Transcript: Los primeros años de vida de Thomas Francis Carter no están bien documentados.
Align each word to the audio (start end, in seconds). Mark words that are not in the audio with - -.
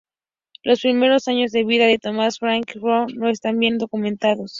Los 0.63 0.81
primeros 0.81 1.27
años 1.27 1.51
de 1.51 1.63
vida 1.63 1.85
de 1.85 1.99
Thomas 1.99 2.39
Francis 2.39 2.65
Carter 2.81 3.15
no 3.15 3.29
están 3.29 3.59
bien 3.59 3.77
documentados. 3.77 4.49